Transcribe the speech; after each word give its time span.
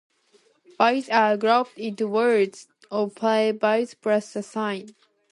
Bytes 0.79 1.13
are 1.13 1.37
grouped 1.37 1.77
into 1.77 2.07
words 2.07 2.67
of 2.89 3.13
five 3.13 3.57
bytes 3.59 3.93
plus 4.01 4.35
a 4.35 4.41
sign. 4.41 4.95